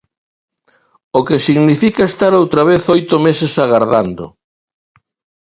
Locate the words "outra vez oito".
2.41-3.15